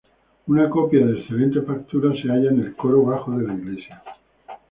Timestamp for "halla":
2.27-2.49